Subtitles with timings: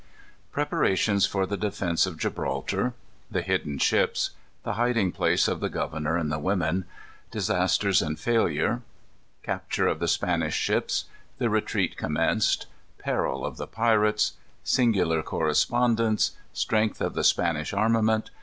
[0.51, 2.95] _Preparations for the Defence of Gibraltar.
[3.29, 4.31] The Hidden Ships.
[4.63, 6.85] The Hiding place of the Governor and the Women.
[7.29, 8.81] Disasters and Failure.
[9.43, 11.05] Capture of the Spanish Ships.
[11.37, 12.65] The Retreat Commenced.
[12.97, 14.33] Peril of the Pirates.
[14.63, 16.31] Singular Correspondence.
[16.51, 18.31] Strength of the Spanish Armament.